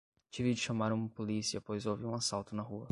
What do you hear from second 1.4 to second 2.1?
pois houve